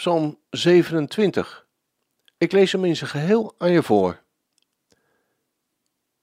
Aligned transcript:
Psalm 0.00 0.38
27. 0.50 1.66
Ik 2.38 2.52
lees 2.52 2.72
hem 2.72 2.84
in 2.84 2.96
zijn 2.96 3.10
geheel 3.10 3.54
aan 3.58 3.70
je 3.70 3.82
voor. 3.82 4.22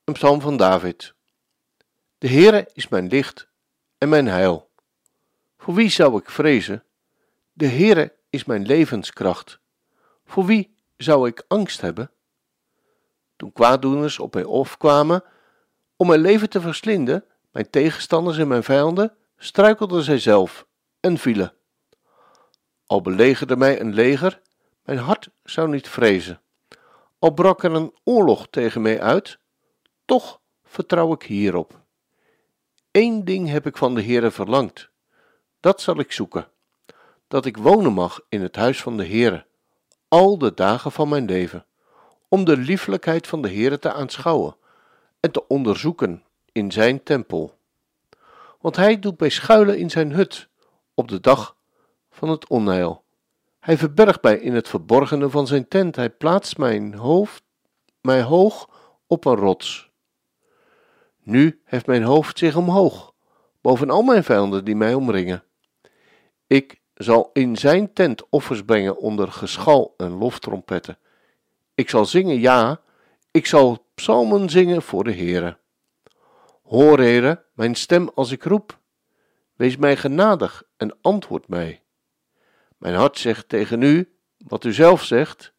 Een 0.03 0.13
psalm 0.13 0.41
van 0.41 0.57
David. 0.57 1.13
De 2.17 2.27
Heere 2.27 2.69
is 2.73 2.87
mijn 2.87 3.07
licht 3.07 3.47
en 3.97 4.09
mijn 4.09 4.27
heil. 4.27 4.69
Voor 5.57 5.73
wie 5.73 5.89
zou 5.89 6.19
ik 6.19 6.29
vrezen? 6.29 6.83
De 7.53 7.67
Heere 7.67 8.13
is 8.29 8.45
mijn 8.45 8.65
levenskracht. 8.65 9.59
Voor 10.25 10.45
wie 10.45 10.75
zou 10.97 11.27
ik 11.27 11.43
angst 11.47 11.81
hebben? 11.81 12.11
Toen 13.35 13.53
kwaaddoeners 13.53 14.19
op 14.19 14.33
mij 14.33 14.45
afkwamen 14.45 15.23
om 15.95 16.07
mijn 16.07 16.21
leven 16.21 16.49
te 16.49 16.61
verslinden, 16.61 17.25
mijn 17.51 17.69
tegenstanders 17.69 18.37
en 18.37 18.47
mijn 18.47 18.63
vijanden, 18.63 19.15
struikelden 19.37 20.03
zij 20.03 20.19
zelf 20.19 20.67
en 20.99 21.17
vielen. 21.17 21.56
Al 22.87 23.01
belegerde 23.01 23.57
mij 23.57 23.79
een 23.79 23.93
leger, 23.93 24.41
mijn 24.83 24.97
hart 24.97 25.29
zou 25.43 25.69
niet 25.69 25.89
vrezen. 25.89 26.41
Al 27.19 27.31
brak 27.33 27.63
er 27.63 27.73
een 27.73 27.95
oorlog 28.03 28.47
tegen 28.49 28.81
mij 28.81 29.01
uit, 29.01 29.39
toch 30.05 30.41
vertrouw 30.63 31.13
ik 31.13 31.23
hierop. 31.23 31.85
Eén 32.91 33.25
ding 33.25 33.49
heb 33.49 33.65
ik 33.65 33.77
van 33.77 33.95
de 33.95 34.03
Heere 34.03 34.31
verlangd, 34.31 34.89
dat 35.59 35.81
zal 35.81 35.99
ik 35.99 36.11
zoeken, 36.11 36.47
dat 37.27 37.45
ik 37.45 37.57
wonen 37.57 37.93
mag 37.93 38.19
in 38.29 38.41
het 38.41 38.55
huis 38.55 38.81
van 38.81 38.97
de 38.97 39.05
Heere, 39.05 39.45
al 40.07 40.37
de 40.37 40.53
dagen 40.53 40.91
van 40.91 41.09
mijn 41.09 41.25
leven, 41.25 41.65
om 42.27 42.45
de 42.45 42.57
lieflijkheid 42.57 43.27
van 43.27 43.41
de 43.41 43.47
Heere 43.47 43.79
te 43.79 43.93
aanschouwen 43.93 44.55
en 45.19 45.31
te 45.31 45.47
onderzoeken 45.47 46.23
in 46.51 46.71
zijn 46.71 47.03
tempel. 47.03 47.57
Want 48.61 48.75
hij 48.75 48.99
doet 48.99 49.19
mij 49.19 49.29
schuilen 49.29 49.77
in 49.77 49.89
zijn 49.89 50.11
hut 50.11 50.49
op 50.93 51.07
de 51.07 51.19
dag 51.19 51.56
van 52.17 52.29
het 52.29 52.47
onheil. 52.47 53.03
Hij 53.59 53.77
verbergt 53.77 54.21
mij 54.23 54.37
in 54.37 54.53
het 54.53 54.67
verborgene 54.67 55.29
van 55.29 55.47
zijn 55.47 55.67
tent. 55.67 55.95
Hij 55.95 56.09
plaatst 56.09 56.57
mijn 56.57 56.93
hoofd, 56.93 57.43
mij 58.01 58.21
hoog 58.21 58.69
op 59.07 59.25
een 59.25 59.35
rots. 59.35 59.91
Nu 61.23 61.61
heft 61.63 61.85
mijn 61.85 62.03
hoofd 62.03 62.37
zich 62.37 62.55
omhoog, 62.55 63.13
boven 63.61 63.89
al 63.89 64.01
mijn 64.01 64.23
vijanden 64.23 64.65
die 64.65 64.75
mij 64.75 64.93
omringen. 64.93 65.43
Ik 66.47 66.81
zal 66.93 67.29
in 67.33 67.55
zijn 67.55 67.93
tent 67.93 68.29
offers 68.29 68.63
brengen 68.63 68.97
onder 68.97 69.31
geschal 69.31 69.93
en 69.97 70.11
loftrompetten. 70.11 70.97
Ik 71.75 71.89
zal 71.89 72.05
zingen, 72.05 72.39
ja, 72.39 72.81
ik 73.31 73.45
zal 73.45 73.85
psalmen 73.95 74.49
zingen 74.49 74.81
voor 74.81 75.03
de 75.03 75.13
Heere. 75.13 75.57
Hoor, 76.63 76.97
Heere, 76.97 77.45
mijn 77.53 77.75
stem 77.75 78.09
als 78.15 78.31
ik 78.31 78.43
roep. 78.43 78.79
Wees 79.55 79.77
mij 79.77 79.97
genadig 79.97 80.63
en 80.77 80.97
antwoord 81.01 81.47
mij. 81.47 81.81
Mijn 82.77 82.95
hart 82.95 83.17
zegt 83.17 83.49
tegen 83.49 83.81
u 83.81 84.17
wat 84.37 84.63
u 84.63 84.73
zelf 84.73 85.03
zegt: 85.03 85.53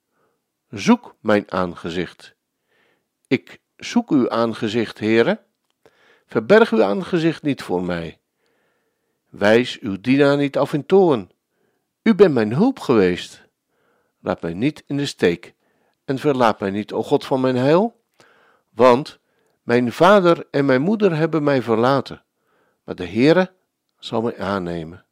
Zoek 0.71 1.17
mijn 1.21 1.51
aangezicht. 1.53 2.35
Ik 3.27 3.61
zoek 3.77 4.11
uw 4.11 4.31
aangezicht, 4.31 4.99
Heere. 4.99 5.41
Verberg 6.27 6.73
uw 6.73 6.83
aangezicht 6.83 7.43
niet 7.43 7.63
voor 7.63 7.83
mij. 7.83 8.21
Wijs 9.29 9.79
uw 9.79 10.01
dienaar 10.01 10.37
niet 10.37 10.59
af 10.59 10.73
in 10.73 10.87
toorn. 10.87 11.31
U 12.03 12.15
bent 12.15 12.35
mijn 12.35 12.53
hulp 12.53 12.79
geweest. 12.79 13.47
Laat 14.21 14.43
mij 14.43 14.55
niet 14.55 14.85
in 14.87 14.97
de 14.97 15.07
steek 15.07 15.55
en 16.05 16.19
verlaat 16.19 16.61
mij 16.61 16.71
niet, 16.71 16.93
o 16.93 17.03
God 17.03 17.25
van 17.25 17.41
mijn 17.41 17.57
heil. 17.57 18.01
Want 18.71 19.19
mijn 19.63 19.93
vader 19.93 20.47
en 20.51 20.65
mijn 20.65 20.83
moeder 20.83 21.17
hebben 21.17 21.43
mij 21.43 21.63
verlaten, 21.63 22.25
maar 22.85 22.95
de 22.95 23.07
Heere 23.07 23.53
zal 23.99 24.23
mij 24.23 24.39
aannemen. 24.39 25.05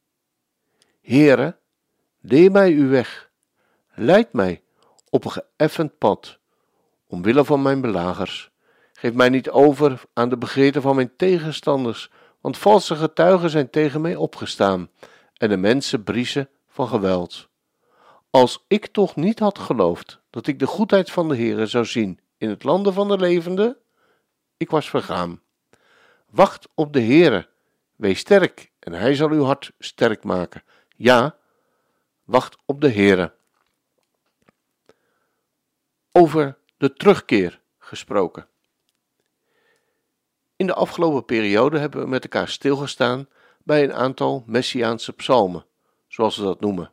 Heere, 1.00 1.58
Leer 2.28 2.50
mij 2.50 2.72
uw 2.72 2.88
weg. 2.88 3.30
Leid 3.94 4.32
mij 4.32 4.62
op 5.10 5.24
een 5.24 5.30
geëffend 5.30 5.98
pad, 5.98 6.38
omwille 7.06 7.44
van 7.44 7.62
mijn 7.62 7.80
belagers. 7.80 8.50
Geef 8.92 9.12
mij 9.12 9.28
niet 9.28 9.50
over 9.50 10.02
aan 10.12 10.28
de 10.28 10.36
begeerten 10.36 10.82
van 10.82 10.94
mijn 10.94 11.16
tegenstanders, 11.16 12.10
want 12.40 12.58
valse 12.58 12.96
getuigen 12.96 13.50
zijn 13.50 13.70
tegen 13.70 14.00
mij 14.00 14.16
opgestaan, 14.16 14.90
en 15.36 15.48
de 15.48 15.56
mensen 15.56 16.04
briezen 16.04 16.48
van 16.68 16.88
geweld. 16.88 17.48
Als 18.30 18.64
ik 18.68 18.86
toch 18.86 19.16
niet 19.16 19.38
had 19.38 19.58
geloofd 19.58 20.20
dat 20.30 20.46
ik 20.46 20.58
de 20.58 20.66
goedheid 20.66 21.10
van 21.10 21.28
de 21.28 21.36
Heere 21.36 21.66
zou 21.66 21.84
zien 21.84 22.20
in 22.38 22.48
het 22.48 22.64
landen 22.64 22.92
van 22.92 23.08
de 23.08 23.18
levenden, 23.18 23.76
ik 24.56 24.70
was 24.70 24.90
vergaan. 24.90 25.40
Wacht 26.30 26.68
op 26.74 26.92
de 26.92 27.02
Heere, 27.02 27.48
wees 27.96 28.18
sterk, 28.18 28.72
en 28.78 28.92
hij 28.92 29.14
zal 29.14 29.30
uw 29.30 29.44
hart 29.44 29.72
sterk 29.78 30.24
maken. 30.24 30.62
Ja, 30.96 31.36
wacht 32.26 32.56
op 32.64 32.80
de 32.80 32.90
Heere. 32.92 33.34
Over 36.12 36.58
de 36.76 36.92
terugkeer 36.92 37.60
gesproken. 37.78 38.48
In 40.56 40.66
de 40.66 40.74
afgelopen 40.74 41.24
periode 41.24 41.78
hebben 41.78 42.00
we 42.00 42.08
met 42.08 42.22
elkaar 42.22 42.48
stilgestaan 42.48 43.28
bij 43.64 43.84
een 43.84 43.92
aantal 43.92 44.44
Messiaanse 44.46 45.12
psalmen, 45.12 45.66
zoals 46.08 46.36
we 46.36 46.42
dat 46.42 46.60
noemen. 46.60 46.92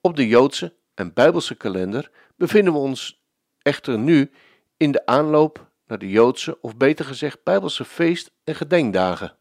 Op 0.00 0.16
de 0.16 0.28
Joodse 0.28 0.74
en 0.94 1.12
Bijbelse 1.12 1.54
kalender 1.54 2.10
bevinden 2.36 2.72
we 2.72 2.78
ons 2.78 3.22
echter 3.62 3.98
nu 3.98 4.30
in 4.76 4.92
de 4.92 5.06
aanloop 5.06 5.70
naar 5.86 5.98
de 5.98 6.08
Joodse, 6.08 6.60
of 6.60 6.76
beter 6.76 7.04
gezegd 7.04 7.42
Bijbelse 7.42 7.84
feest- 7.84 8.32
en 8.44 8.54
gedenkdagen. 8.54 9.36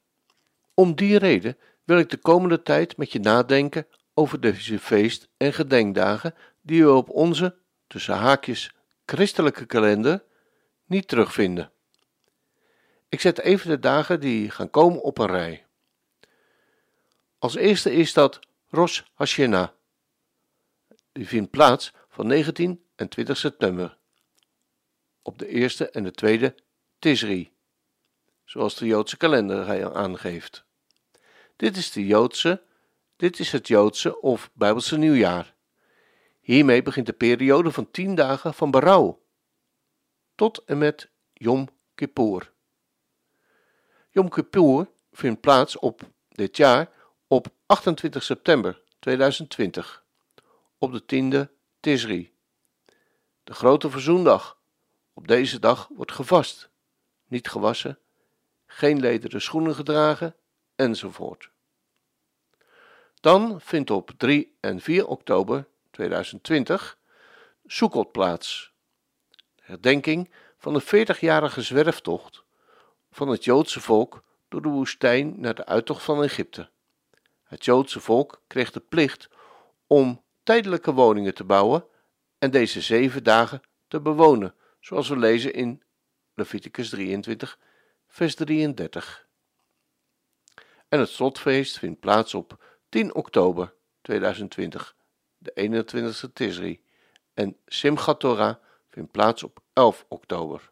Om 0.73 0.95
die 0.95 1.17
reden 1.17 1.57
wil 1.83 1.97
ik 1.97 2.09
de 2.09 2.17
komende 2.17 2.61
tijd 2.61 2.97
met 2.97 3.11
je 3.11 3.19
nadenken 3.19 3.87
over 4.13 4.39
deze 4.39 4.79
feest- 4.79 5.29
en 5.37 5.53
gedenkdagen 5.53 6.35
die 6.61 6.83
we 6.83 6.91
op 6.91 7.09
onze, 7.09 7.57
tussen 7.87 8.15
haakjes, 8.15 8.75
christelijke 9.05 9.65
kalender 9.65 10.23
niet 10.85 11.07
terugvinden. 11.07 11.71
Ik 13.09 13.21
zet 13.21 13.39
even 13.39 13.69
de 13.69 13.79
dagen 13.79 14.19
die 14.19 14.49
gaan 14.49 14.69
komen 14.69 15.01
op 15.01 15.17
een 15.17 15.27
rij. 15.27 15.65
Als 17.37 17.55
eerste 17.55 17.91
is 17.93 18.13
dat 18.13 18.39
Rosh 18.69 19.01
Hashanah. 19.13 19.69
Die 21.11 21.27
vindt 21.27 21.51
plaats 21.51 21.93
van 22.09 22.27
19 22.27 22.85
en 22.95 23.09
20 23.09 23.37
september. 23.37 23.97
Op 25.21 25.39
de 25.39 25.47
eerste 25.47 25.89
en 25.89 26.03
de 26.03 26.11
tweede 26.11 26.55
Tisri, 26.99 27.53
zoals 28.45 28.75
de 28.75 28.85
Joodse 28.85 29.17
kalender 29.17 29.93
aangeeft. 29.93 30.65
Dit 31.61 31.77
is, 31.77 31.91
de 31.91 32.05
Joodse, 32.05 32.61
dit 33.15 33.39
is 33.39 33.51
het 33.51 33.67
Joodse 33.67 34.21
of 34.21 34.49
Bijbelse 34.53 34.97
nieuwjaar. 34.97 35.53
Hiermee 36.39 36.81
begint 36.81 37.05
de 37.05 37.13
periode 37.13 37.71
van 37.71 37.91
tien 37.91 38.15
dagen 38.15 38.53
van 38.53 38.71
berouw 38.71 39.21
tot 40.35 40.63
en 40.65 40.77
met 40.77 41.09
Yom 41.33 41.69
Kippur. 41.95 42.51
Yom 44.09 44.29
Kippur 44.29 44.89
vindt 45.11 45.41
plaats 45.41 45.77
op 45.77 46.01
dit 46.29 46.57
jaar 46.57 46.89
op 47.27 47.47
28 47.65 48.23
september 48.23 48.81
2020, 48.99 50.03
op 50.77 50.91
de 50.91 51.05
tiende 51.05 51.51
Tisri, 51.79 52.33
de 53.43 53.53
grote 53.53 53.89
verzoendag. 53.89 54.57
Op 55.13 55.27
deze 55.27 55.59
dag 55.59 55.89
wordt 55.93 56.11
gevast, 56.11 56.69
niet 57.27 57.47
gewassen, 57.47 57.99
geen 58.65 58.99
lederen 58.99 59.41
schoenen 59.41 59.75
gedragen 59.75 60.35
enzovoort. 60.81 61.49
Dan 63.19 63.61
vindt 63.61 63.89
op 63.89 64.11
3 64.17 64.57
en 64.59 64.79
4 64.79 65.07
oktober 65.07 65.67
2020 65.91 66.97
Sukkot 67.65 68.11
plaats. 68.11 68.73
Herdenking 69.61 70.31
van 70.57 70.73
de 70.73 70.83
40-jarige 70.83 71.61
zwerftocht 71.61 72.43
van 73.11 73.27
het 73.27 73.43
Joodse 73.43 73.81
volk 73.81 74.23
door 74.49 74.61
de 74.61 74.69
woestijn 74.69 75.39
naar 75.39 75.55
de 75.55 75.65
uittocht 75.65 76.03
van 76.03 76.23
Egypte. 76.23 76.69
Het 77.43 77.65
Joodse 77.65 77.99
volk 77.99 78.41
kreeg 78.47 78.71
de 78.71 78.79
plicht 78.79 79.29
om 79.87 80.23
tijdelijke 80.43 80.93
woningen 80.93 81.33
te 81.33 81.43
bouwen 81.43 81.85
en 82.37 82.51
deze 82.51 82.81
zeven 82.81 83.23
dagen 83.23 83.61
te 83.87 84.01
bewonen, 84.01 84.55
zoals 84.79 85.09
we 85.09 85.17
lezen 85.17 85.53
in 85.53 85.83
Leviticus 86.33 86.89
23, 86.89 87.59
vers 88.07 88.35
33. 88.35 89.29
En 90.91 90.99
het 90.99 91.09
slotfeest 91.09 91.77
vindt 91.77 91.99
plaats 91.99 92.33
op 92.33 92.63
10 92.89 93.15
oktober 93.15 93.73
2020, 94.01 94.95
de 95.37 95.83
21ste 95.85 96.33
Tisri, 96.33 96.81
en 97.33 97.57
Simchat 97.65 98.19
Torah 98.19 98.55
vindt 98.89 99.11
plaats 99.11 99.43
op 99.43 99.61
11 99.73 100.05
oktober. 100.07 100.71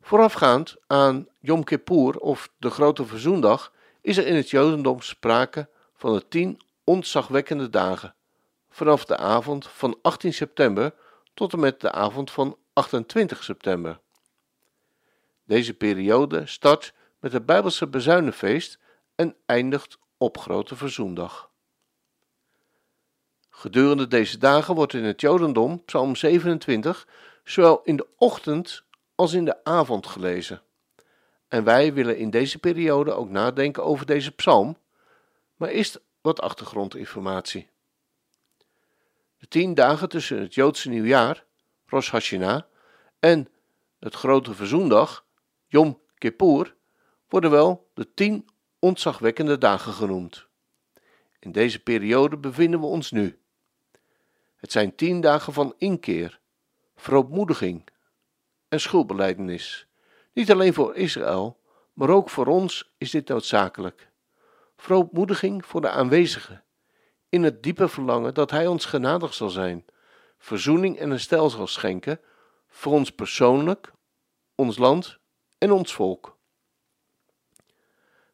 Voorafgaand 0.00 0.76
aan 0.86 1.28
Yom 1.38 1.64
Kippur 1.64 2.18
of 2.18 2.50
de 2.58 2.70
Grote 2.70 3.06
Verzoendag 3.06 3.72
is 4.00 4.16
er 4.16 4.26
in 4.26 4.34
het 4.34 4.50
Jodendom 4.50 5.00
sprake 5.00 5.68
van 5.94 6.12
de 6.12 6.28
tien 6.28 6.60
ontzagwekkende 6.84 7.70
dagen, 7.70 8.14
vanaf 8.70 9.04
de 9.04 9.16
avond 9.16 9.68
van 9.68 9.98
18 10.02 10.34
september 10.34 10.94
tot 11.34 11.52
en 11.52 11.60
met 11.60 11.80
de 11.80 11.92
avond 11.92 12.30
van 12.30 12.58
28 12.72 13.44
september. 13.44 14.00
Deze 15.44 15.74
periode 15.74 16.46
start 16.46 16.96
met 17.20 17.32
het 17.32 17.46
Bijbelse 17.46 17.86
bezuinenfeest 17.86 18.78
en 19.14 19.36
eindigt 19.46 19.98
op 20.16 20.38
Grote 20.38 20.76
Verzoendag. 20.76 21.50
Gedurende 23.50 24.08
deze 24.08 24.38
dagen 24.38 24.74
wordt 24.74 24.92
in 24.92 25.04
het 25.04 25.20
Jodendom 25.20 25.84
Psalm 25.84 26.16
27 26.16 27.06
zowel 27.44 27.82
in 27.82 27.96
de 27.96 28.06
ochtend 28.16 28.84
als 29.14 29.32
in 29.32 29.44
de 29.44 29.64
avond 29.64 30.06
gelezen. 30.06 30.62
En 31.48 31.64
wij 31.64 31.92
willen 31.92 32.16
in 32.16 32.30
deze 32.30 32.58
periode 32.58 33.12
ook 33.12 33.28
nadenken 33.28 33.84
over 33.84 34.06
deze 34.06 34.30
psalm, 34.30 34.78
maar 35.56 35.68
eerst 35.68 36.00
wat 36.20 36.40
achtergrondinformatie. 36.40 37.68
De 39.38 39.48
tien 39.48 39.74
dagen 39.74 40.08
tussen 40.08 40.40
het 40.40 40.54
Joodse 40.54 40.88
nieuwjaar, 40.88 41.44
Rosh 41.86 42.10
Hashanah, 42.10 42.62
en 43.18 43.48
het 43.98 44.14
grote 44.14 44.54
verzoendag, 44.54 45.24
Yom 45.66 46.00
Kippur, 46.18 46.76
worden 47.28 47.50
wel 47.50 47.90
de 47.94 48.14
tien 48.14 48.48
ontzagwekkende 48.78 49.58
dagen 49.58 49.92
genoemd. 49.92 50.46
In 51.38 51.52
deze 51.52 51.82
periode 51.82 52.36
bevinden 52.36 52.80
we 52.80 52.86
ons 52.86 53.10
nu. 53.10 53.38
Het 54.56 54.72
zijn 54.72 54.94
tien 54.94 55.20
dagen 55.20 55.52
van 55.52 55.74
inkeer, 55.78 56.40
verootmoediging 56.96 57.88
en 58.68 58.80
schuldbeleidenis. 58.80 59.86
Niet 60.32 60.50
alleen 60.50 60.74
voor 60.74 60.96
Israël, 60.96 61.60
maar 61.92 62.08
ook 62.08 62.30
voor 62.30 62.46
ons 62.46 62.94
is 62.98 63.10
dit 63.10 63.28
noodzakelijk. 63.28 64.10
Verootmoediging 64.76 65.66
voor 65.66 65.80
de 65.80 65.88
aanwezigen, 65.88 66.64
in 67.28 67.42
het 67.42 67.62
diepe 67.62 67.88
verlangen 67.88 68.34
dat 68.34 68.50
Hij 68.50 68.66
ons 68.66 68.84
genadig 68.84 69.34
zal 69.34 69.50
zijn, 69.50 69.84
verzoening 70.38 70.98
en 70.98 71.10
herstel 71.10 71.50
zal 71.50 71.66
schenken 71.66 72.20
voor 72.68 72.92
ons 72.92 73.10
persoonlijk, 73.10 73.92
ons 74.54 74.78
land 74.78 75.18
en 75.58 75.72
ons 75.72 75.94
volk. 75.94 76.37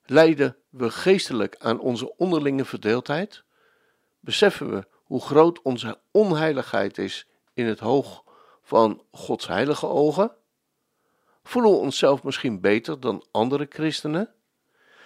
Lijden 0.07 0.57
we 0.69 0.91
geestelijk 0.91 1.57
aan 1.59 1.81
onze 1.81 2.17
onderlinge 2.17 2.65
verdeeldheid? 2.65 3.45
Beseffen 4.21 4.71
we 4.71 4.87
hoe 5.03 5.21
groot 5.21 5.63
onze 5.63 6.01
onheiligheid 6.11 6.99
is 6.99 7.27
in 7.55 7.67
het 7.67 7.79
hoog 7.79 8.25
van 8.63 9.03
Gods 9.11 9.47
heilige 9.47 9.87
ogen? 9.87 10.37
Voelen 11.43 11.71
we 11.71 11.77
onszelf 11.77 12.23
misschien 12.23 12.61
beter 12.61 13.01
dan 13.01 13.27
andere 13.31 13.67
christenen? 13.69 14.35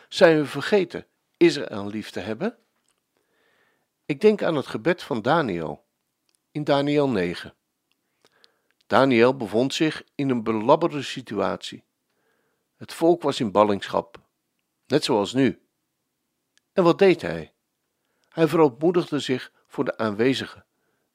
Zijn 0.08 0.38
we 0.38 0.46
vergeten 0.46 1.06
Israël 1.36 1.86
lief 1.86 2.10
te 2.10 2.20
hebben? 2.20 2.58
Ik 4.04 4.20
denk 4.20 4.42
aan 4.42 4.56
het 4.56 4.66
gebed 4.66 5.02
van 5.02 5.22
Daniel 5.22 5.84
in 6.50 6.64
Daniel 6.64 7.08
9. 7.08 7.54
Daniel 8.86 9.36
bevond 9.36 9.74
zich 9.74 10.04
in 10.14 10.30
een 10.30 10.42
belabberde 10.42 11.02
situatie. 11.02 11.84
Het 12.76 12.94
volk 12.94 13.22
was 13.22 13.40
in 13.40 13.52
ballingschap, 13.52 14.26
net 14.88 15.04
zoals 15.04 15.32
nu. 15.32 15.62
En 16.72 16.82
wat 16.82 16.98
deed 16.98 17.22
hij? 17.22 17.52
Hij 18.28 18.48
verootmoedigde 18.48 19.18
zich 19.18 19.52
voor 19.66 19.84
de 19.84 19.96
aanwezige, 19.96 20.64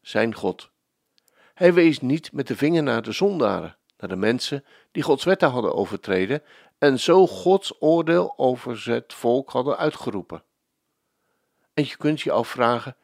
zijn 0.02 0.36
God. 0.36 0.72
Hij 1.54 1.74
wees 1.74 2.00
niet 2.00 2.32
met 2.32 2.48
de 2.48 2.56
vinger 2.56 2.84
naar 2.84 3.02
de 3.02 3.12
zondaren, 3.12 3.78
naar 3.98 4.10
de 4.10 4.16
mensen 4.16 4.66
die 4.92 5.04
Gods 5.04 5.24
wetten 5.24 5.50
hadden 5.50 5.76
overtreden 5.76 6.44
en 6.78 7.00
zo 7.00 7.28
Gods 7.28 7.82
oordeel 7.82 8.34
over 8.38 8.92
het 8.92 9.14
volk 9.14 9.50
hadden 9.50 9.78
uitgeroepen. 9.78 10.44
En 11.74 11.84
je 11.84 11.98
kunt 11.98 12.22
je 12.22 12.32
afvragen 12.32 12.96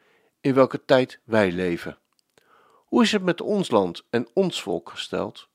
in 0.42 0.54
welke 0.54 0.86
tijd 0.86 1.19
wij 1.24 1.51
leven. 1.51 1.98
Hoe 2.86 3.04
is 3.04 3.12
het 3.12 3.24
met 3.24 3.42
ons 3.42 3.69
land 3.69 4.04
en 4.10 4.27
ons 4.33 4.62
volk 4.62 4.89
gesteld? 4.89 5.48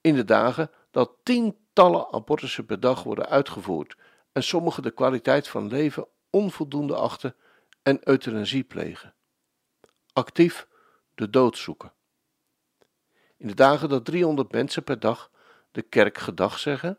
In 0.00 0.14
de 0.14 0.24
dagen 0.24 0.70
dat 0.90 1.10
tientallen 1.22 1.66
abortussen 1.78 2.66
per 2.66 2.80
dag 2.80 3.02
worden 3.02 3.28
uitgevoerd 3.28 3.96
en 4.32 4.42
sommigen 4.42 4.82
de 4.82 4.90
kwaliteit 4.90 5.48
van 5.48 5.68
leven 5.68 6.06
onvoldoende 6.30 6.96
achten 6.96 7.34
en 7.82 8.08
euthanasie 8.08 8.64
plegen. 8.64 9.14
Actief 10.12 10.68
de 11.14 11.30
dood 11.30 11.56
zoeken. 11.56 11.92
In 13.36 13.46
de 13.46 13.54
dagen 13.54 13.88
dat 13.88 14.04
300 14.04 14.52
mensen 14.52 14.84
per 14.84 15.00
dag 15.00 15.30
de 15.70 15.82
kerk 15.82 16.18
gedag 16.18 16.58
zeggen. 16.58 16.98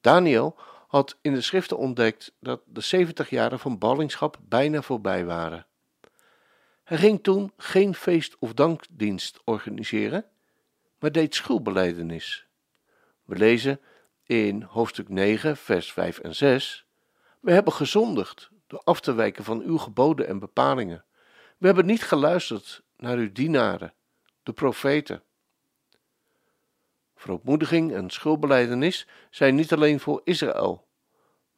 Daniel 0.00 0.58
had 0.86 1.18
in 1.20 1.34
de 1.34 1.40
schriften 1.40 1.78
ontdekt 1.78 2.34
dat 2.40 2.60
de 2.64 2.80
70 2.80 3.30
jaren 3.30 3.58
van 3.58 3.78
ballingschap 3.78 4.38
bijna 4.42 4.82
voorbij 4.82 5.24
waren. 5.24 5.66
Hij 6.84 6.98
ging 6.98 7.22
toen 7.22 7.52
geen 7.56 7.94
feest 7.94 8.36
of 8.38 8.52
dankdienst 8.52 9.40
organiseren, 9.44 10.24
maar 10.98 11.12
deed 11.12 11.34
schuldbeleidenis. 11.34 12.45
We 13.26 13.36
lezen 13.36 13.80
in 14.22 14.62
hoofdstuk 14.62 15.08
9, 15.08 15.56
vers 15.56 15.92
5 15.92 16.18
en 16.18 16.34
6: 16.34 16.86
We 17.40 17.52
hebben 17.52 17.72
gezondigd 17.72 18.50
door 18.66 18.80
af 18.84 19.00
te 19.00 19.14
wijken 19.14 19.44
van 19.44 19.62
uw 19.62 19.78
geboden 19.78 20.26
en 20.26 20.38
bepalingen. 20.38 21.04
We 21.58 21.66
hebben 21.66 21.86
niet 21.86 22.02
geluisterd 22.02 22.82
naar 22.96 23.16
uw 23.16 23.32
dienaren, 23.32 23.94
de 24.42 24.52
profeten. 24.52 25.22
Verootmoediging 27.16 27.94
en 27.94 28.10
schuldbeleidenis 28.10 29.06
zijn 29.30 29.54
niet 29.54 29.72
alleen 29.72 30.00
voor 30.00 30.20
Israël, 30.24 30.86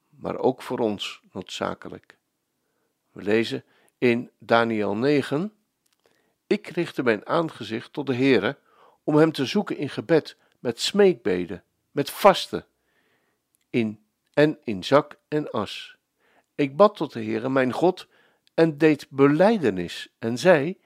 maar 0.08 0.38
ook 0.38 0.62
voor 0.62 0.78
ons 0.78 1.20
noodzakelijk. 1.32 2.16
We 3.12 3.22
lezen 3.22 3.64
in 3.98 4.30
Daniel 4.38 4.96
9: 4.96 5.52
Ik 6.46 6.66
richtte 6.66 7.02
mijn 7.02 7.26
aangezicht 7.26 7.92
tot 7.92 8.06
de 8.06 8.14
Heere 8.14 8.58
om 9.04 9.16
hem 9.16 9.32
te 9.32 9.46
zoeken 9.46 9.76
in 9.76 9.88
gebed, 9.88 10.36
met 10.58 10.80
smeekbeden, 10.80 11.64
met 11.90 12.10
vasten, 12.10 12.66
in 13.70 14.04
en 14.34 14.58
in 14.64 14.84
zak 14.84 15.18
en 15.28 15.50
as. 15.50 15.96
Ik 16.54 16.76
bad 16.76 16.96
tot 16.96 17.12
de 17.12 17.24
Heere 17.24 17.48
mijn 17.48 17.72
God 17.72 18.08
en 18.54 18.78
deed 18.78 19.06
belijdenis 19.10 20.08
en 20.18 20.38
zei: 20.38 20.80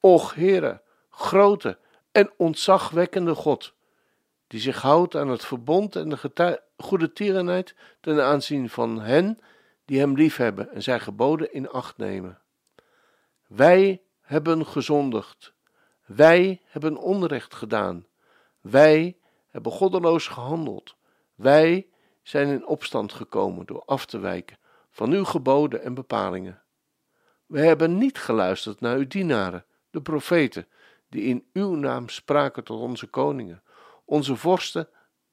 Och 0.00 0.34
Heere, 0.34 0.82
grote 1.10 1.78
en 2.12 2.32
ontzagwekkende 2.36 3.34
God, 3.34 3.74
die 4.46 4.60
zich 4.60 4.82
houdt 4.82 5.16
aan 5.16 5.28
het 5.28 5.44
verbond 5.44 5.96
en 5.96 6.08
de 6.08 6.62
goede 6.76 7.12
tierenheid 7.12 7.74
ten 8.00 8.24
aanzien 8.24 8.70
van 8.70 9.00
hen 9.00 9.38
die 9.84 9.98
hem 9.98 10.14
liefhebben 10.14 10.70
en 10.70 10.82
zijn 10.82 11.00
geboden 11.00 11.52
in 11.52 11.68
acht 11.68 11.96
nemen. 11.96 12.40
Wij 13.46 14.02
hebben 14.20 14.66
gezondigd, 14.66 15.52
wij 16.04 16.60
hebben 16.64 16.96
onrecht 16.96 17.54
gedaan, 17.54 18.06
wij 18.64 19.16
hebben 19.50 19.72
goddeloos 19.72 20.26
gehandeld, 20.26 20.96
wij 21.34 21.88
zijn 22.22 22.48
in 22.48 22.66
opstand 22.66 23.12
gekomen 23.12 23.66
door 23.66 23.82
af 23.84 24.06
te 24.06 24.18
wijken 24.18 24.58
van 24.90 25.12
uw 25.12 25.24
geboden 25.24 25.82
en 25.82 25.94
bepalingen. 25.94 26.62
We 27.46 27.60
hebben 27.60 27.98
niet 27.98 28.18
geluisterd 28.18 28.80
naar 28.80 28.96
uw 28.96 29.06
dienaren, 29.06 29.64
de 29.90 30.02
profeten, 30.02 30.68
die 31.08 31.22
in 31.22 31.48
uw 31.52 31.74
naam 31.74 32.08
spraken 32.08 32.64
tot 32.64 32.80
onze 32.80 33.06
koningen, 33.06 33.62
onze 34.04 34.36
vorsten 34.36 34.88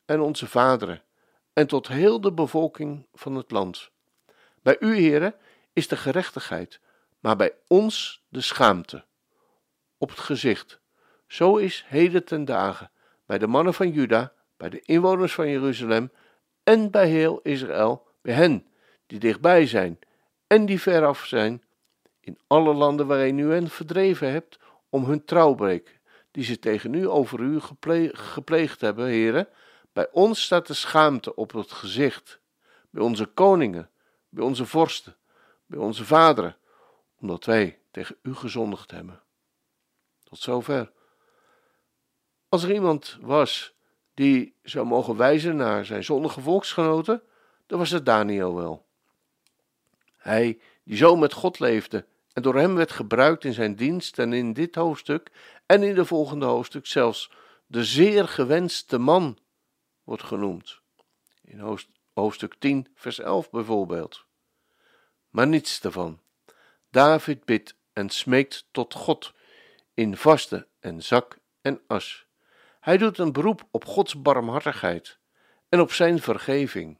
en 0.05 0.19
onze 0.19 0.47
vaderen, 0.47 1.03
en 1.53 1.67
tot 1.67 1.87
heel 1.87 2.21
de 2.21 2.33
bevolking 2.33 3.07
van 3.13 3.35
het 3.35 3.51
land. 3.51 3.91
Bij 4.61 4.77
u, 4.79 4.95
heren, 4.95 5.35
is 5.73 5.87
de 5.87 5.97
gerechtigheid, 5.97 6.79
maar 7.19 7.35
bij 7.35 7.55
ons 7.67 8.25
de 8.27 8.41
schaamte. 8.41 9.05
Op 9.97 10.09
het 10.09 10.19
gezicht. 10.19 10.79
Zo 11.27 11.57
is 11.57 11.85
heden 11.87 12.25
ten 12.25 12.45
dagen 12.45 12.91
bij 13.31 13.39
de 13.39 13.47
mannen 13.47 13.73
van 13.73 13.91
Juda, 13.91 14.33
bij 14.57 14.69
de 14.69 14.81
inwoners 14.81 15.33
van 15.33 15.49
Jeruzalem 15.49 16.11
en 16.63 16.91
bij 16.91 17.07
heel 17.07 17.39
Israël, 17.41 18.07
bij 18.21 18.33
hen 18.33 18.67
die 19.07 19.19
dichtbij 19.19 19.67
zijn 19.67 19.99
en 20.47 20.65
die 20.65 20.81
veraf 20.81 21.25
zijn, 21.25 21.63
in 22.19 22.39
alle 22.47 22.73
landen 22.73 23.07
waarin 23.07 23.37
u 23.37 23.51
hen 23.51 23.69
verdreven 23.69 24.31
hebt, 24.31 24.59
om 24.89 25.05
hun 25.05 25.25
trouwbreek, 25.25 25.99
die 26.31 26.43
ze 26.43 26.59
tegen 26.59 26.93
u 26.93 27.09
over 27.09 27.39
u 27.39 27.59
gepleegd 28.13 28.81
hebben, 28.81 29.05
heren. 29.05 29.47
Bij 29.93 30.11
ons 30.11 30.43
staat 30.43 30.67
de 30.67 30.73
schaamte 30.73 31.35
op 31.35 31.51
het 31.51 31.71
gezicht, 31.71 32.39
bij 32.89 33.03
onze 33.03 33.25
koningen, 33.25 33.89
bij 34.29 34.43
onze 34.43 34.65
vorsten, 34.65 35.15
bij 35.65 35.79
onze 35.79 36.05
vaderen, 36.05 36.57
omdat 37.19 37.45
wij 37.45 37.79
tegen 37.91 38.15
u 38.21 38.33
gezondigd 38.33 38.91
hebben. 38.91 39.21
Tot 40.23 40.39
zover. 40.39 40.91
Als 42.51 42.63
er 42.63 42.73
iemand 42.73 43.17
was 43.21 43.73
die 44.13 44.55
zou 44.63 44.85
mogen 44.85 45.17
wijzen 45.17 45.55
naar 45.55 45.85
zijn 45.85 46.03
zondige 46.03 46.41
volksgenoten, 46.41 47.23
dan 47.67 47.79
was 47.79 47.89
het 47.89 48.05
Daniel 48.05 48.55
wel. 48.55 48.85
Hij 50.17 50.59
die 50.83 50.97
zo 50.97 51.15
met 51.15 51.33
God 51.33 51.59
leefde 51.59 52.05
en 52.33 52.41
door 52.41 52.55
hem 52.55 52.75
werd 52.75 52.91
gebruikt 52.91 53.43
in 53.43 53.53
zijn 53.53 53.75
dienst 53.75 54.19
en 54.19 54.33
in 54.33 54.53
dit 54.53 54.75
hoofdstuk 54.75 55.31
en 55.65 55.83
in 55.83 55.95
de 55.95 56.05
volgende 56.05 56.45
hoofdstuk 56.45 56.85
zelfs 56.85 57.31
de 57.67 57.83
zeer 57.83 58.27
gewenste 58.27 58.97
man 58.97 59.37
wordt 60.03 60.23
genoemd. 60.23 60.79
In 61.43 61.85
hoofdstuk 62.13 62.55
10, 62.59 62.87
vers 62.95 63.19
11 63.19 63.49
bijvoorbeeld. 63.49 64.25
Maar 65.29 65.47
niets 65.47 65.81
ervan. 65.81 66.19
David 66.89 67.45
bidt 67.45 67.75
en 67.93 68.09
smeekt 68.09 68.67
tot 68.71 68.93
God 68.93 69.33
in 69.93 70.17
vaste 70.17 70.67
en 70.79 71.03
zak 71.03 71.37
en 71.61 71.81
as. 71.87 72.29
Hij 72.81 72.97
doet 72.97 73.17
een 73.17 73.31
beroep 73.31 73.63
op 73.71 73.85
Gods 73.85 74.21
barmhartigheid 74.21 75.19
en 75.69 75.79
op 75.79 75.91
zijn 75.91 76.19
vergeving. 76.19 76.97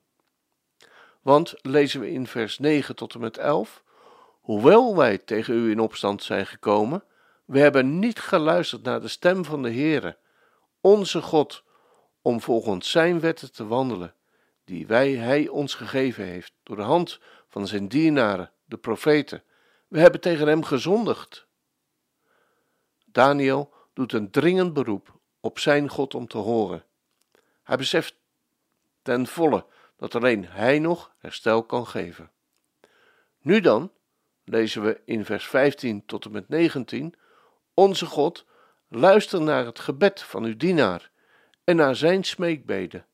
Want 1.21 1.53
lezen 1.61 1.99
we 1.99 2.11
in 2.11 2.27
vers 2.27 2.59
9 2.59 2.95
tot 2.95 3.13
en 3.13 3.19
met 3.19 3.37
11: 3.37 3.83
Hoewel 4.41 4.95
wij 4.95 5.17
tegen 5.17 5.53
u 5.53 5.71
in 5.71 5.79
opstand 5.79 6.23
zijn 6.23 6.45
gekomen, 6.45 7.03
we 7.45 7.59
hebben 7.59 7.99
niet 7.99 8.19
geluisterd 8.19 8.83
naar 8.83 9.01
de 9.01 9.07
stem 9.07 9.45
van 9.45 9.63
de 9.63 9.71
Heere, 9.71 10.17
onze 10.81 11.21
God, 11.21 11.63
om 12.21 12.41
volgens 12.41 12.91
zijn 12.91 13.19
wetten 13.19 13.51
te 13.51 13.67
wandelen, 13.67 14.15
die 14.65 14.87
wij, 14.87 15.11
hij 15.11 15.47
ons 15.47 15.73
gegeven 15.73 16.25
heeft, 16.25 16.53
door 16.63 16.75
de 16.75 16.81
hand 16.81 17.19
van 17.47 17.67
zijn 17.67 17.87
dienaren, 17.87 18.51
de 18.65 18.77
profeten. 18.77 19.43
We 19.87 19.99
hebben 19.99 20.21
tegen 20.21 20.47
hem 20.47 20.63
gezondigd. 20.63 21.47
Daniel 23.05 23.73
doet 23.93 24.13
een 24.13 24.31
dringend 24.31 24.73
beroep 24.73 25.19
op 25.41 25.59
zijn 25.59 25.89
God 25.89 26.15
om 26.15 26.27
te 26.27 26.37
horen. 26.37 26.83
Hij 27.63 27.77
beseft 27.77 28.15
ten 29.01 29.27
volle 29.27 29.65
dat 29.97 30.15
alleen 30.15 30.45
hij 30.45 30.79
nog 30.79 31.11
herstel 31.17 31.63
kan 31.63 31.87
geven. 31.87 32.31
Nu 33.41 33.59
dan, 33.59 33.91
lezen 34.43 34.83
we 34.83 35.01
in 35.05 35.25
vers 35.25 35.47
15 35.47 36.05
tot 36.05 36.25
en 36.25 36.31
met 36.31 36.49
19, 36.49 37.15
Onze 37.73 38.05
God, 38.05 38.45
luister 38.87 39.41
naar 39.41 39.65
het 39.65 39.79
gebed 39.79 40.21
van 40.21 40.43
uw 40.43 40.57
dienaar 40.57 41.11
en 41.63 41.75
naar 41.75 41.95
zijn 41.95 42.23
smeekbeden. 42.23 43.05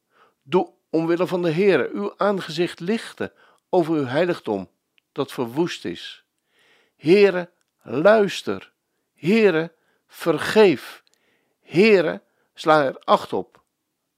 Doe 0.41 0.71
omwille 0.89 1.27
van 1.27 1.41
de 1.41 1.51
Heere 1.51 1.89
uw 1.93 2.13
aangezicht 2.17 2.79
lichten 2.79 3.31
over 3.69 3.93
uw 3.93 4.05
heiligdom 4.05 4.69
dat 5.11 5.31
verwoest 5.31 5.85
is. 5.85 6.23
Heere, 6.95 7.49
luister. 7.81 8.71
Heere, 9.13 9.73
vergeef. 10.07 11.03
Heere, 11.67 12.21
sla 12.53 12.83
er 12.83 12.99
acht 12.99 13.33
op 13.33 13.61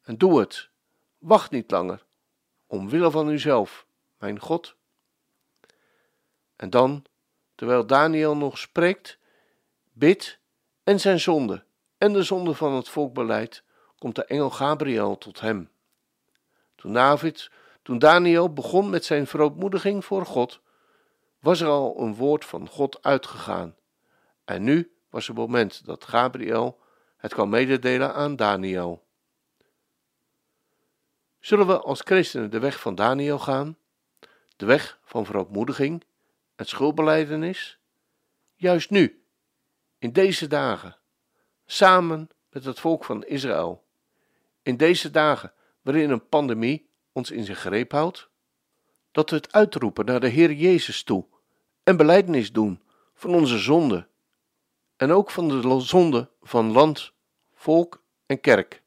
en 0.01 0.17
doe 0.17 0.39
het. 0.39 0.69
Wacht 1.17 1.51
niet 1.51 1.71
langer, 1.71 2.05
omwille 2.67 3.11
van 3.11 3.29
uzelf, 3.29 3.85
mijn 4.17 4.39
God. 4.39 4.75
En 6.55 6.69
dan, 6.69 7.05
terwijl 7.55 7.85
Daniel 7.85 8.37
nog 8.37 8.57
spreekt, 8.57 9.17
bidt 9.91 10.39
en 10.83 10.99
zijn 10.99 11.19
zonde 11.19 11.63
en 11.97 12.13
de 12.13 12.23
zonde 12.23 12.53
van 12.53 12.73
het 12.73 12.89
volk 12.89 13.13
beleidt, 13.13 13.63
komt 13.97 14.15
de 14.15 14.25
engel 14.25 14.49
Gabriel 14.49 15.17
tot 15.17 15.39
hem. 15.39 15.69
Toen 16.75 16.93
David, 16.93 17.51
toen 17.81 17.99
Daniel 17.99 18.53
begon 18.53 18.89
met 18.89 19.05
zijn 19.05 19.27
verootmoediging 19.27 20.05
voor 20.05 20.25
God, 20.25 20.61
was 21.39 21.61
er 21.61 21.67
al 21.67 21.99
een 21.99 22.15
woord 22.15 22.45
van 22.45 22.67
God 22.67 23.03
uitgegaan. 23.03 23.75
En 24.45 24.63
nu 24.63 24.91
was 25.09 25.27
het 25.27 25.35
moment 25.35 25.85
dat 25.85 26.05
Gabriel 26.05 26.79
het 27.19 27.33
kan 27.33 27.49
mededelen 27.49 28.13
aan 28.13 28.35
Daniel. 28.35 29.07
Zullen 31.39 31.67
we 31.67 31.79
als 31.79 32.01
christenen 32.01 32.51
de 32.51 32.59
weg 32.59 32.79
van 32.79 32.95
Daniel 32.95 33.39
gaan? 33.39 33.77
De 34.55 34.65
weg 34.65 34.99
van 35.03 35.25
verootmoediging 35.25 36.03
en 36.55 36.65
schuldbeleidenis? 36.65 37.79
Juist 38.55 38.89
nu, 38.89 39.23
in 39.97 40.11
deze 40.11 40.47
dagen, 40.47 40.97
samen 41.65 42.29
met 42.49 42.65
het 42.65 42.79
volk 42.79 43.03
van 43.05 43.25
Israël. 43.25 43.85
In 44.61 44.77
deze 44.77 45.11
dagen 45.11 45.53
waarin 45.81 46.09
een 46.09 46.27
pandemie 46.27 46.89
ons 47.11 47.31
in 47.31 47.43
zijn 47.43 47.57
greep 47.57 47.91
houdt? 47.91 48.29
Dat 49.11 49.29
we 49.29 49.35
het 49.35 49.53
uitroepen 49.53 50.05
naar 50.05 50.19
de 50.19 50.27
Heer 50.27 50.51
Jezus 50.51 51.03
toe 51.03 51.25
en 51.83 51.97
belijdenis 51.97 52.51
doen 52.51 52.81
van 53.13 53.33
onze 53.33 53.57
zonde 53.57 54.07
en 54.99 55.11
ook 55.11 55.31
van 55.31 55.47
de 55.47 55.79
zonde 55.79 56.29
van 56.41 56.71
land, 56.71 57.13
volk 57.53 58.03
en 58.25 58.41
kerk. 58.41 58.81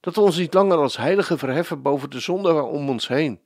Dat 0.00 0.14
we 0.14 0.20
ons 0.20 0.36
niet 0.36 0.54
langer 0.54 0.76
als 0.76 0.96
heilige 0.96 1.38
verheffen 1.38 1.82
boven 1.82 2.10
de 2.10 2.20
zonde 2.20 2.62
om 2.62 2.88
ons 2.88 3.08
heen, 3.08 3.42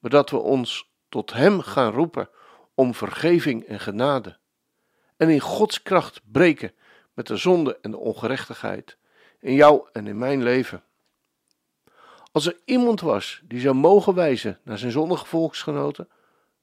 maar 0.00 0.10
dat 0.10 0.30
we 0.30 0.36
ons 0.36 0.90
tot 1.08 1.32
Hem 1.32 1.60
gaan 1.60 1.92
roepen 1.92 2.28
om 2.74 2.94
vergeving 2.94 3.64
en 3.64 3.80
genade. 3.80 4.38
En 5.16 5.28
in 5.28 5.40
Gods 5.40 5.82
kracht 5.82 6.20
breken 6.32 6.72
met 7.14 7.26
de 7.26 7.36
zonde 7.36 7.78
en 7.80 7.90
de 7.90 7.98
ongerechtigheid 7.98 8.98
in 9.40 9.54
jou 9.54 9.88
en 9.92 10.06
in 10.06 10.18
mijn 10.18 10.42
leven. 10.42 10.84
Als 12.32 12.46
er 12.46 12.60
iemand 12.64 13.00
was 13.00 13.42
die 13.44 13.60
zou 13.60 13.74
mogen 13.74 14.14
wijzen 14.14 14.60
naar 14.64 14.78
zijn 14.78 14.92
zondige 14.92 15.26
volksgenoten, 15.26 16.08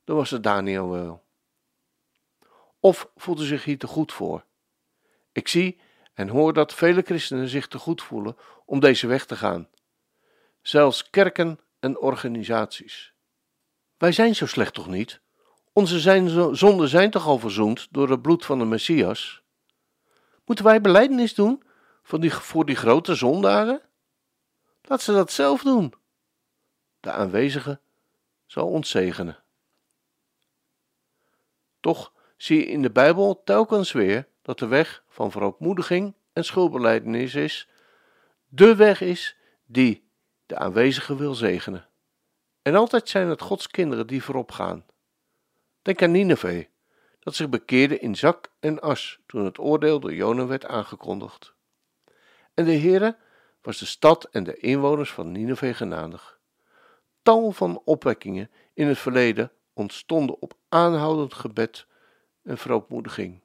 dan 0.04 0.16
was 0.16 0.30
het 0.30 0.44
Daniel 0.44 0.90
wel. 0.90 1.24
Of 2.82 3.12
voelde 3.16 3.46
zich 3.46 3.64
hier 3.64 3.78
te 3.78 3.88
goed 3.88 4.14
voor? 4.14 4.46
Ik 5.32 5.48
zie 5.48 5.80
en 6.14 6.28
hoor 6.28 6.54
dat 6.54 6.74
vele 6.74 7.02
christenen 7.02 7.48
zich 7.48 7.68
te 7.68 7.78
goed 7.78 8.02
voelen 8.02 8.38
om 8.66 8.80
deze 8.80 9.08
weg 9.08 9.26
te 9.26 9.36
gaan. 9.36 9.70
Zelfs 10.62 11.10
kerken 11.10 11.60
en 11.80 12.00
organisaties. 12.00 13.14
Wij 13.98 14.12
zijn 14.12 14.36
zo 14.36 14.46
slecht 14.46 14.74
toch 14.74 14.88
niet? 14.88 15.22
Onze 15.74 16.00
zonden 16.56 16.88
zijn 16.88 17.12
toch 17.12 17.26
al 17.26 17.40
verzoend 17.40 17.88
door 17.92 18.10
het 18.10 18.22
bloed 18.22 18.46
van 18.46 18.60
de 18.60 18.66
Messias? 18.66 19.42
Moeten 20.46 20.66
wij 20.66 20.82
belijdenis 20.82 21.34
doen 21.34 21.64
van 22.04 22.22
die, 22.22 22.34
voor 22.34 22.66
die 22.66 22.76
grote 22.76 23.16
zondaren? 23.16 23.82
Laat 24.82 25.02
ze 25.02 25.12
dat 25.12 25.32
zelf 25.32 25.64
doen. 25.64 25.94
De 27.00 27.12
aanwezige 27.12 27.80
zal 28.46 28.68
ons 28.68 28.90
zegenen. 28.90 29.44
Toch 31.80 32.14
zie 32.42 32.58
je 32.58 32.66
in 32.66 32.82
de 32.82 32.92
Bijbel 32.92 33.42
telkens 33.44 33.92
weer 33.92 34.28
dat 34.42 34.60
de 34.60 34.68
weg 34.68 35.04
van 35.08 35.32
verootmoediging 35.32 36.16
en 36.34 36.46
schuldbeleidenis 36.46 37.36
is, 37.36 37.68
de 38.48 38.76
weg 38.76 39.02
is 39.02 39.38
die 39.66 40.10
de 40.46 40.58
aanwezige 40.58 41.16
wil 41.16 41.34
zegenen. 41.34 41.88
En 42.62 42.76
altijd 42.76 43.10
zijn 43.10 43.28
het 43.28 43.42
Gods 43.42 43.68
kinderen 43.68 44.08
die 44.08 44.24
voorop 44.24 44.52
gaan. 44.52 44.86
Denk 45.82 46.02
aan 46.02 46.12
Nineveh, 46.12 46.66
dat 47.20 47.36
zich 47.36 47.50
bekeerde 47.50 48.00
in 48.00 48.16
zak 48.16 48.52
en 48.60 48.80
as 48.80 49.20
toen 49.26 49.46
het 49.46 49.60
oordeel 49.60 50.00
door 50.00 50.14
Jona 50.14 50.46
werd 50.46 50.66
aangekondigd. 50.66 51.54
En 52.54 52.66
de 52.66 52.78
Heere 52.78 53.18
was 53.62 53.78
de 53.78 53.86
stad 53.86 54.24
en 54.24 54.44
de 54.44 54.58
inwoners 54.58 55.12
van 55.12 55.32
Nineveh 55.32 55.76
genadig. 55.76 56.40
Tal 57.22 57.52
van 57.52 57.82
opwekkingen 57.86 58.52
in 58.74 58.88
het 58.88 58.98
verleden 58.98 59.52
ontstonden 59.74 60.42
op 60.42 60.54
aanhoudend 60.70 61.34
gebed 61.34 61.90
en 62.44 62.58
verootmoediging. 62.58 63.42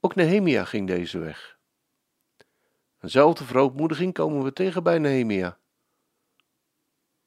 Ook 0.00 0.14
Nehemia 0.14 0.64
ging 0.64 0.86
deze 0.86 1.18
weg. 1.18 1.58
Eenzelfde 3.00 3.44
verootmoediging 3.44 4.14
komen 4.14 4.44
we 4.44 4.52
tegen 4.52 4.82
bij 4.82 4.98
Nehemia. 4.98 5.58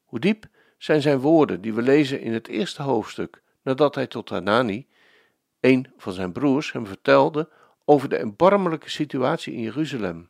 Hoe 0.04 0.20
diep 0.20 0.48
zijn 0.78 1.02
zijn 1.02 1.20
woorden 1.20 1.62
die 1.62 1.74
we 1.74 1.82
lezen 1.82 2.22
in 2.22 2.34
het 2.34 2.48
eerste 2.48 2.82
hoofdstuk, 2.82 3.42
nadat 3.62 3.96
hij 3.96 4.08
tot 4.08 4.30
Hanani, 4.30 4.88
een 5.60 5.94
van 5.98 6.14
zijn 6.14 6.32
broers, 6.32 6.72
hem 6.72 6.86
vertelde 6.86 7.50
over 7.86 8.10
de 8.10 8.18
erbarmelijke 8.18 8.90
situatie 8.90 9.54
in 9.54 9.62
Jeruzalem. 9.62 10.30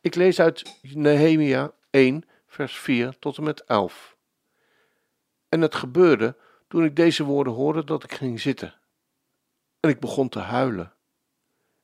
Ik 0.00 0.14
lees 0.14 0.40
uit 0.40 0.78
Nehemia 0.82 1.72
1, 1.90 2.24
vers 2.46 2.78
4 2.78 3.18
tot 3.18 3.36
en 3.36 3.42
met 3.42 3.64
11. 3.64 4.16
En 5.48 5.60
het 5.60 5.74
gebeurde 5.74 6.36
toen 6.70 6.84
ik 6.84 6.96
deze 6.96 7.24
woorden 7.24 7.52
hoorde 7.52 7.84
dat 7.84 8.04
ik 8.04 8.12
ging 8.12 8.40
zitten. 8.40 8.74
En 9.80 9.90
ik 9.90 10.00
begon 10.00 10.28
te 10.28 10.38
huilen. 10.38 10.92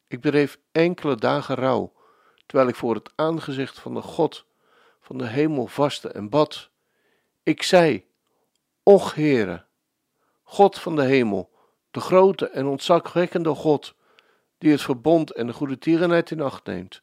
Ik 0.06 0.20
bedreef 0.20 0.58
enkele 0.72 1.16
dagen 1.16 1.54
rouw, 1.54 1.92
terwijl 2.46 2.68
ik 2.68 2.74
voor 2.74 2.94
het 2.94 3.12
aangezicht 3.14 3.78
van 3.78 3.94
de 3.94 4.02
God 4.02 4.46
van 5.00 5.18
de 5.18 5.26
hemel 5.26 5.66
vastte 5.66 6.08
en 6.08 6.28
bad. 6.28 6.70
Ik 7.42 7.62
zei: 7.62 8.06
Och 8.82 9.14
Heere, 9.14 9.64
God 10.42 10.78
van 10.78 10.96
de 10.96 11.04
hemel, 11.04 11.50
de 11.90 12.00
grote 12.00 12.48
en 12.48 12.66
ontzagwekkende 12.66 13.54
God, 13.54 13.94
die 14.58 14.70
het 14.70 14.82
verbond 14.82 15.32
en 15.32 15.46
de 15.46 15.52
goede 15.52 15.78
tierenheid 15.78 16.30
in 16.30 16.40
acht 16.40 16.66
neemt, 16.66 17.00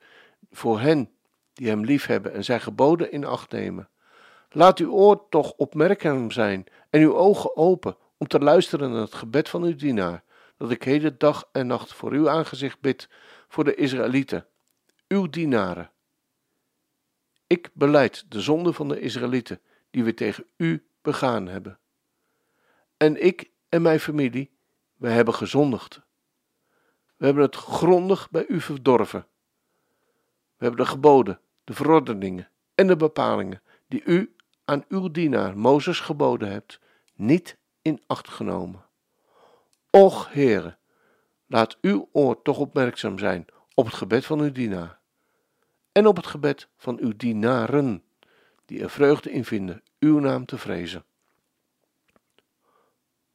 voor 0.51 0.79
hen 0.79 1.11
die 1.53 1.67
hem 1.67 1.85
liefhebben 1.85 2.33
en 2.33 2.43
zijn 2.43 2.61
geboden 2.61 3.11
in 3.11 3.25
acht 3.25 3.51
nemen. 3.51 3.89
Laat 4.55 4.79
uw 4.79 4.91
oor 4.91 5.29
toch 5.29 5.51
opmerkzaam 5.51 6.31
zijn 6.31 6.65
en 6.89 7.01
uw 7.01 7.15
ogen 7.15 7.57
open 7.57 7.97
om 8.17 8.27
te 8.27 8.39
luisteren 8.39 8.91
naar 8.91 9.01
het 9.01 9.13
gebed 9.13 9.49
van 9.49 9.63
uw 9.63 9.75
dienaar, 9.75 10.23
dat 10.57 10.71
ik 10.71 10.83
heden 10.83 11.17
dag 11.17 11.49
en 11.51 11.67
nacht 11.67 11.93
voor 11.93 12.11
uw 12.11 12.29
aangezicht 12.29 12.79
bid 12.79 13.09
voor 13.47 13.63
de 13.63 13.75
Israëlieten, 13.75 14.47
uw 15.07 15.29
dienaren. 15.29 15.91
Ik 17.47 17.69
beleid 17.73 18.25
de 18.31 18.41
zonde 18.41 18.73
van 18.73 18.87
de 18.87 18.99
Israëlieten 18.99 19.61
die 19.89 20.03
we 20.03 20.13
tegen 20.13 20.45
u 20.57 20.85
begaan 21.01 21.47
hebben. 21.47 21.79
En 22.97 23.25
ik 23.25 23.49
en 23.69 23.81
mijn 23.81 23.99
familie, 23.99 24.51
we 24.95 25.09
hebben 25.09 25.33
gezondigd. 25.33 26.01
We 27.17 27.25
hebben 27.25 27.43
het 27.43 27.55
grondig 27.55 28.29
bij 28.29 28.45
u 28.47 28.61
verdorven. 28.61 29.25
We 30.57 30.65
hebben 30.65 30.85
de 30.85 30.91
geboden, 30.91 31.39
de 31.63 31.73
verordeningen 31.73 32.49
en 32.75 32.87
de 32.87 32.95
bepalingen 32.95 33.61
die 33.87 34.03
u 34.05 34.32
aan 34.65 34.85
uw 34.87 35.11
dienaar 35.11 35.57
Mozes 35.57 35.99
geboden 35.99 36.51
hebt, 36.51 36.79
niet 37.13 37.57
in 37.81 38.03
acht 38.07 38.29
genomen. 38.29 38.85
Och, 39.89 40.33
Heere, 40.33 40.77
laat 41.45 41.77
uw 41.81 42.09
oor 42.11 42.41
toch 42.41 42.57
opmerkzaam 42.57 43.19
zijn 43.19 43.45
op 43.73 43.85
het 43.85 43.95
gebed 43.95 44.25
van 44.25 44.39
uw 44.39 44.51
dienaar 44.51 45.01
en 45.93 46.07
op 46.07 46.15
het 46.15 46.27
gebed 46.27 46.67
van 46.77 46.97
uw 46.99 47.13
dienaren, 47.15 48.03
die 48.65 48.81
er 48.81 48.89
vreugde 48.89 49.31
in 49.31 49.45
vinden 49.45 49.83
uw 49.99 50.19
naam 50.19 50.45
te 50.45 50.57
vrezen. 50.57 51.05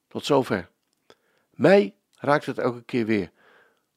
Tot 0.08 0.24
zover. 0.24 0.70
Mij 1.50 1.94
raakt 2.14 2.46
het 2.46 2.58
elke 2.58 2.82
keer 2.82 3.06
weer 3.06 3.30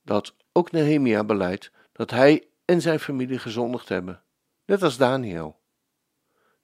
dat 0.01 0.35
ook 0.51 0.71
Nehemia 0.71 1.23
beleidt 1.23 1.71
dat 1.91 2.09
hij 2.09 2.47
en 2.65 2.81
zijn 2.81 2.99
familie 2.99 3.39
gezondigd 3.39 3.89
hebben, 3.89 4.23
net 4.65 4.83
als 4.83 4.97
Daniel. 4.97 5.59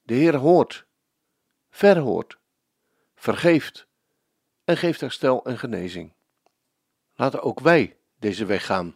De 0.07 0.13
Heer 0.13 0.35
hoort, 0.35 0.85
verhoort, 1.69 2.37
vergeeft 3.15 3.87
en 4.63 4.77
geeft 4.77 5.01
herstel 5.01 5.45
en 5.45 5.57
genezing. 5.57 6.13
Laten 7.15 7.41
ook 7.41 7.59
wij 7.59 7.97
deze 8.19 8.45
weg 8.45 8.65
gaan. 8.65 8.95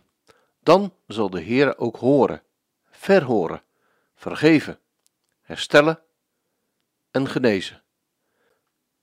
Dan 0.59 0.93
zal 1.07 1.29
de 1.29 1.39
Heer 1.41 1.77
ook 1.77 1.95
horen, 1.95 2.43
verhoren, 2.89 3.63
vergeven, 4.15 4.79
herstellen 5.41 6.03
en 7.11 7.27
genezen. 7.27 7.83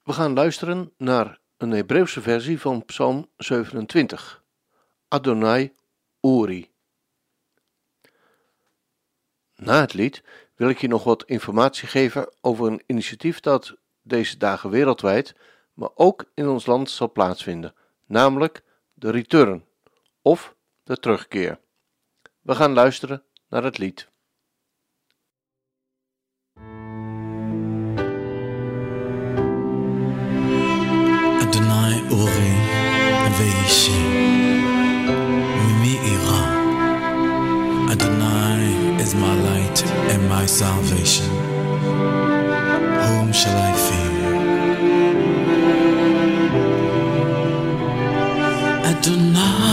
We 0.03 0.13
gaan 0.13 0.35
luisteren 0.35 0.93
naar 0.97 1.41
een 1.57 1.71
Hebreeuwse 1.71 2.21
versie 2.21 2.61
van 2.61 2.85
Psalm 2.85 3.31
27. 3.37 4.45
Adonai 5.09 5.75
Uri. 6.21 6.71
Na 9.63 9.81
het 9.81 9.95
lied 9.95 10.23
wil 10.55 10.69
ik 10.69 10.79
je 10.79 10.89
nog 10.89 11.05
wat 11.05 11.25
informatie 11.25 11.89
geven 11.89 12.35
over 12.41 12.67
een 12.67 12.83
initiatief 12.87 13.41
dat 13.41 13.77
deze 14.03 14.37
dagen 14.37 14.71
wereldwijd, 14.71 15.35
maar 15.75 15.91
ook 15.95 16.31
in 16.35 16.49
ons 16.49 16.67
land 16.67 16.91
zal 16.91 17.13
plaatsvinden, 17.13 17.75
namelijk 18.07 18.63
de 18.93 19.11
Return 19.11 19.65
of 20.23 20.55
de 20.83 20.99
terugkeer. 20.99 21.61
We 22.41 22.55
gaan 22.55 22.73
luisteren 22.73 23.23
naar 23.49 23.65
het 23.65 23.79
lied. 23.79 24.09
Adonai 37.91 38.38
my 39.15 39.35
light 39.35 39.85
and 40.13 40.29
my 40.29 40.47
salvation. 40.47 41.27
Whom 43.07 43.33
shall 43.33 43.57
I 43.57 43.73
fear? 43.87 44.09
Adonai 48.91 49.68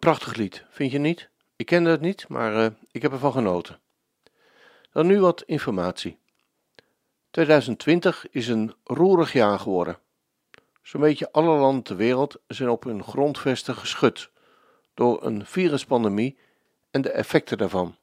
prachtig 0.00 0.34
lied, 0.34 0.64
vind 0.70 0.92
je 0.92 0.98
niet? 0.98 1.28
Ik 1.56 1.66
kende 1.66 1.90
het 1.90 2.00
niet, 2.00 2.28
maar 2.28 2.54
uh, 2.54 2.66
ik 2.90 3.02
heb 3.02 3.12
ervan 3.12 3.32
genoten. 3.32 3.80
Dan 4.92 5.06
nu 5.06 5.20
wat 5.20 5.42
informatie. 5.42 6.18
2020 7.30 8.26
is 8.30 8.48
een 8.48 8.74
roerig 8.84 9.32
jaar 9.32 9.58
geworden. 9.58 9.98
Zo'n 10.82 11.00
beetje 11.00 11.32
alle 11.32 11.58
landen 11.58 11.82
ter 11.82 11.96
wereld 11.96 12.36
zijn 12.46 12.68
op 12.68 12.84
hun 12.84 13.02
grondvesten 13.02 13.74
geschud 13.74 14.30
door 14.94 15.24
een 15.24 15.46
viruspandemie 15.46 16.38
en 16.90 17.02
de 17.02 17.10
effecten 17.10 17.58
daarvan. 17.58 17.96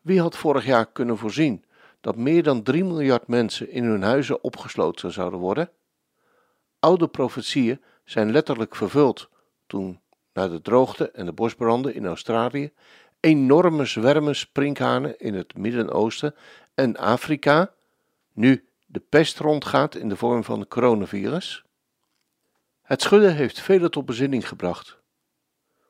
Wie 0.00 0.20
had 0.20 0.36
vorig 0.36 0.64
jaar 0.64 0.86
kunnen 0.86 1.18
voorzien 1.18 1.64
dat 2.00 2.16
meer 2.16 2.42
dan 2.42 2.62
3 2.62 2.84
miljard 2.84 3.26
mensen 3.26 3.70
in 3.70 3.84
hun 3.84 4.02
huizen 4.02 4.44
opgesloten 4.44 5.12
zouden 5.12 5.38
worden? 5.38 5.70
Oude 6.78 7.08
profetieën 7.08 7.82
zijn 8.04 8.30
letterlijk 8.30 8.76
vervuld 8.76 9.28
toen, 9.66 10.00
na 10.34 10.48
de 10.48 10.60
droogte 10.60 11.10
en 11.10 11.24
de 11.24 11.32
bosbranden 11.32 11.94
in 11.94 12.06
Australië, 12.06 12.72
enorme 13.20 13.84
zwermen 13.84 14.36
sprinkhanen 14.36 15.18
in 15.18 15.34
het 15.34 15.56
Midden-Oosten 15.56 16.34
en 16.74 16.96
Afrika 16.96 17.74
nu 18.32 18.68
de 18.86 19.00
pest 19.00 19.38
rondgaat 19.38 19.94
in 19.94 20.08
de 20.08 20.16
vorm 20.16 20.44
van 20.44 20.68
coronavirus? 20.68 21.64
Het 22.82 23.02
schudden 23.02 23.34
heeft 23.34 23.60
velen 23.60 23.90
tot 23.90 24.06
bezinning 24.06 24.48
gebracht. 24.48 24.98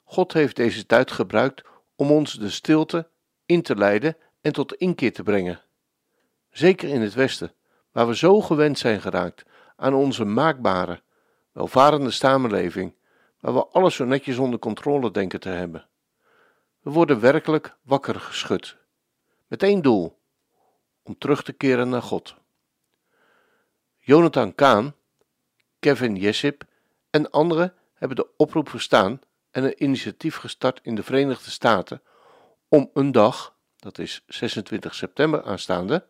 God 0.05 0.33
heeft 0.33 0.57
deze 0.57 0.87
tijd 0.87 1.11
gebruikt 1.11 1.63
om 1.97 2.11
ons 2.11 2.39
de 2.39 2.51
stilte 2.51 3.09
in 3.47 3.63
te 3.63 3.77
leiden 3.77 4.17
en 4.41 4.53
tot 4.53 4.75
inkeer 4.75 5.13
te 5.13 5.23
brengen. 5.23 5.63
Zeker 6.51 6.89
in 6.89 7.01
het 7.01 7.15
Westen, 7.15 7.53
waar 7.93 8.07
we 8.07 8.17
zo 8.17 8.41
gewend 8.41 8.79
zijn 8.79 9.01
geraakt 9.01 9.45
aan 9.77 9.95
onze 9.95 10.25
maakbare, 10.25 11.03
welvarende 11.53 12.11
samenleving, 12.11 12.95
waar 13.45 13.55
we 13.55 13.67
alles 13.67 13.95
zo 13.95 14.05
netjes 14.05 14.39
onder 14.39 14.59
controle 14.59 15.11
denken 15.11 15.41
te 15.41 15.49
hebben. 15.49 15.87
We 16.81 16.91
worden 16.91 17.21
werkelijk 17.21 17.77
wakker 17.83 18.21
geschud, 18.21 18.77
met 19.47 19.63
één 19.63 19.83
doel: 19.83 20.19
om 21.03 21.19
terug 21.19 21.43
te 21.43 21.53
keren 21.53 21.89
naar 21.89 22.03
God. 22.03 22.35
Jonathan 23.99 24.55
Kaan, 24.55 24.95
Kevin 25.79 26.17
Jessip 26.17 26.65
en 27.11 27.31
anderen 27.31 27.75
hebben 27.95 28.17
de 28.17 28.29
oproep 28.37 28.69
verstaan 28.69 29.21
en 29.51 29.65
een 29.65 29.83
initiatief 29.83 30.37
gestart 30.37 30.81
in 30.83 30.95
de 30.95 31.03
Verenigde 31.03 31.51
Staten 31.51 32.03
om 32.69 32.91
een 32.95 33.13
dag, 33.13 33.57
dat 33.77 33.99
is 33.99 34.25
26 34.27 34.95
september 34.95 35.43
aanstaande, 35.43 36.07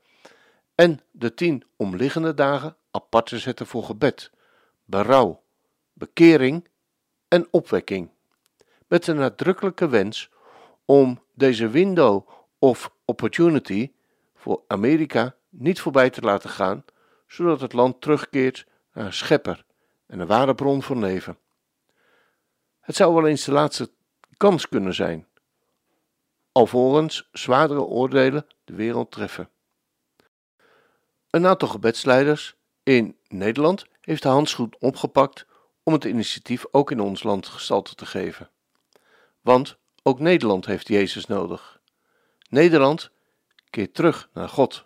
en 0.75 1.01
de 1.11 1.35
tien 1.35 1.64
omliggende 1.77 2.35
dagen 2.35 2.77
apart 2.90 3.27
te 3.27 3.38
zetten 3.38 3.66
voor 3.66 3.85
gebed, 3.85 4.31
berouw, 4.85 5.42
bekering 5.92 6.73
en 7.35 7.49
opwekking. 7.51 8.11
Met 8.88 9.05
de 9.05 9.12
nadrukkelijke 9.12 9.88
wens 9.88 10.31
om 10.85 11.23
deze 11.33 11.68
window 11.68 12.29
of 12.59 12.90
opportunity 13.05 13.92
voor 14.35 14.62
Amerika 14.66 15.35
niet 15.49 15.81
voorbij 15.81 16.11
te 16.11 16.20
laten 16.20 16.51
gaan, 16.51 16.85
zodat 17.27 17.61
het 17.61 17.73
land 17.73 18.01
terugkeert 18.01 18.66
naar 18.92 19.12
schepper 19.12 19.64
en 20.07 20.20
een 20.20 20.27
ware 20.27 20.55
bron 20.55 20.83
van 20.83 20.99
leven. 20.99 21.38
Het 22.81 22.97
zou 22.97 23.14
wel 23.14 23.27
eens 23.27 23.44
de 23.44 23.53
laatste 23.53 23.90
kans 24.37 24.68
kunnen 24.68 24.94
zijn, 24.94 25.27
alvorens 26.53 27.29
zwaardere 27.33 27.83
oordelen 27.83 28.47
de 28.64 28.75
wereld 28.75 29.11
treffen. 29.11 29.49
Een 31.31 31.47
aantal 31.47 31.68
gebedsleiders 31.68 32.57
in 32.83 33.16
Nederland 33.29 33.87
heeft 34.01 34.23
de 34.23 34.29
handschoen 34.29 34.75
opgepakt 34.79 35.47
om 35.85 35.92
het 35.92 36.05
initiatief 36.05 36.64
ook 36.70 36.90
in 36.90 37.01
ons 37.01 37.23
land 37.23 37.47
gestalte 37.47 37.94
te 37.94 38.07
geven. 38.07 38.51
Want 39.40 39.77
ook 40.03 40.18
Nederland 40.18 40.66
heeft 40.66 40.88
Jezus 40.88 41.27
nodig. 41.27 41.81
Nederland 42.49 43.11
keert 43.70 43.94
terug 43.94 44.29
naar 44.33 44.49
God. 44.49 44.85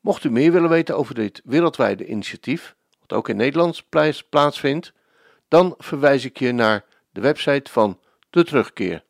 Mocht 0.00 0.24
u 0.24 0.30
meer 0.30 0.52
willen 0.52 0.70
weten 0.70 0.96
over 0.96 1.14
dit 1.14 1.40
wereldwijde 1.44 2.06
initiatief, 2.06 2.76
wat 3.00 3.12
ook 3.12 3.28
in 3.28 3.36
Nederland 3.36 3.82
plaatsvindt, 4.28 4.92
dan 5.48 5.74
verwijs 5.78 6.24
ik 6.24 6.38
je 6.38 6.52
naar 6.52 6.84
de 7.10 7.20
website 7.20 7.70
van 7.70 8.00
De 8.30 8.44
Terugkeer. 8.44 9.04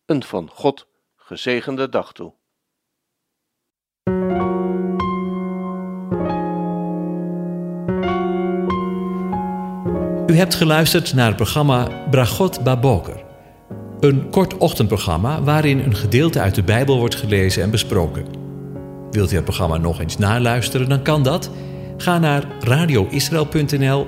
een 0.05 0.23
van 0.23 0.49
God 0.49 0.87
gezegende 1.15 1.89
dag 1.89 2.13
toe. 2.13 2.33
U 10.27 10.35
hebt 10.35 10.55
geluisterd 10.55 11.13
naar 11.13 11.27
het 11.27 11.35
programma 11.35 12.07
Bragot 12.09 12.63
Baboker. 12.63 13.23
Een 13.99 14.29
kort 14.29 14.57
ochtendprogramma 14.57 15.43
waarin 15.43 15.79
een 15.79 15.95
gedeelte 15.95 16.39
uit 16.39 16.55
de 16.55 16.63
Bijbel 16.63 16.97
wordt 16.97 17.15
gelezen 17.15 17.63
en 17.63 17.71
besproken. 17.71 18.25
Wilt 19.11 19.31
u 19.31 19.35
het 19.35 19.43
programma 19.43 19.77
nog 19.77 19.99
eens 19.99 20.17
naluisteren, 20.17 20.89
dan 20.89 21.03
kan 21.03 21.23
dat. 21.23 21.51
Ga 21.97 22.19
naar 22.19 22.43
radioisrael.nl 22.59 24.07